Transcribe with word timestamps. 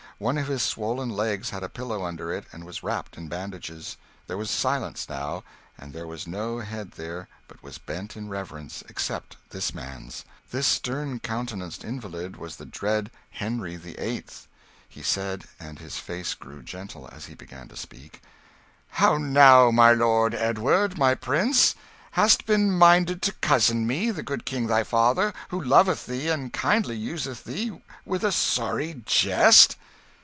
One 0.21 0.37
of 0.37 0.45
his 0.45 0.61
swollen 0.61 1.09
legs 1.09 1.49
had 1.49 1.63
a 1.63 1.67
pillow 1.69 2.05
under 2.05 2.31
it, 2.31 2.45
and 2.51 2.63
was 2.63 2.83
wrapped 2.83 3.17
in 3.17 3.27
bandages. 3.27 3.97
There 4.27 4.37
was 4.37 4.51
silence 4.51 5.09
now; 5.09 5.43
and 5.79 5.93
there 5.93 6.05
was 6.05 6.27
no 6.27 6.59
head 6.59 6.91
there 6.91 7.27
but 7.47 7.63
was 7.63 7.79
bent 7.79 8.15
in 8.15 8.29
reverence, 8.29 8.83
except 8.87 9.37
this 9.49 9.73
man's. 9.73 10.23
This 10.51 10.67
stern 10.67 11.19
countenanced 11.21 11.83
invalid 11.83 12.35
was 12.37 12.57
the 12.57 12.67
dread 12.67 13.09
Henry 13.31 13.77
VIII. 13.77 14.25
He 14.87 15.01
said 15.01 15.45
and 15.59 15.79
his 15.79 15.97
face 15.97 16.35
grew 16.35 16.61
gentle 16.61 17.09
as 17.11 17.25
he 17.25 17.33
began 17.33 17.67
to 17.69 17.75
speak 17.75 18.21
"How 18.89 19.17
now, 19.17 19.71
my 19.71 19.91
lord 19.91 20.35
Edward, 20.35 20.99
my 20.99 21.15
prince? 21.15 21.73
Hast 22.11 22.45
been 22.45 22.69
minded 22.69 23.23
to 23.23 23.31
cozen 23.41 23.87
me, 23.87 24.11
the 24.11 24.21
good 24.21 24.45
King 24.45 24.67
thy 24.67 24.83
father, 24.83 25.33
who 25.49 25.59
loveth 25.59 26.05
thee, 26.05 26.29
and 26.29 26.53
kindly 26.53 26.95
useth 26.95 27.43
thee, 27.43 27.81
with 28.05 28.23
a 28.23 28.31
sorry 28.31 29.01
jest?" 29.07 29.77